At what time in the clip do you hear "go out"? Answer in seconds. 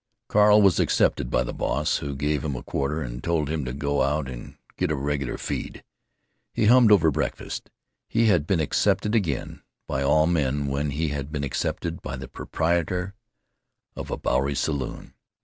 3.71-4.27